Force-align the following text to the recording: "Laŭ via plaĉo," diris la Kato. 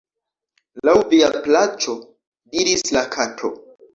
"Laŭ 0.87 0.95
via 1.09 1.27
plaĉo," 1.35 1.95
diris 2.55 2.83
la 2.97 3.07
Kato. 3.17 3.55